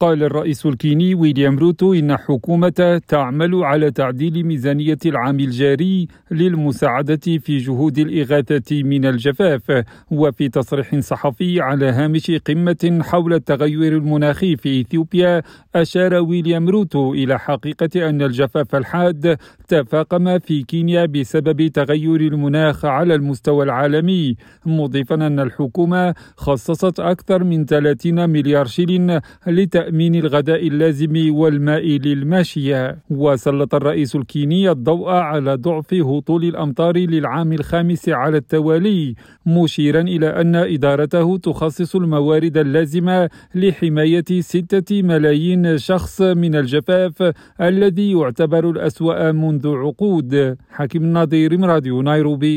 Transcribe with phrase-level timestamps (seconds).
[0.00, 7.58] قال الرئيس الكيني ويليام روتو إن حكومته تعمل على تعديل ميزانية العام الجاري للمساعدة في
[7.58, 15.42] جهود الإغاثة من الجفاف وفي تصريح صحفي على هامش قمة حول التغير المناخي في إثيوبيا
[15.74, 19.38] أشار ويليام روتو إلى حقيقة أن الجفاف الحاد
[19.68, 24.36] تفاقم في كينيا بسبب تغير المناخ على المستوى العالمي
[24.66, 29.20] مضيفا أن الحكومة خصصت أكثر من 30 مليار شيلين
[29.90, 32.98] لتأمين الغذاء اللازم والماء للماشية.
[33.10, 39.14] وسلط الرئيس الكيني الضوء على ضعف هطول الأمطار للعام الخامس على التوالي
[39.46, 48.70] مشيرا إلى أن إدارته تخصص الموارد اللازمة لحماية ستة ملايين شخص من الجفاف الذي يعتبر
[48.70, 50.56] الأسوأ منذ عقود.
[50.70, 52.56] حكيم النظير راديو نيروبي.